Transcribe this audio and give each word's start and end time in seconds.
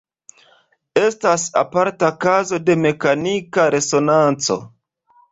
Estas 1.01 1.43
aparta 1.61 2.09
kazo 2.25 2.59
de 2.69 2.75
mekanika 2.85 3.67
resonanco. 3.75 4.57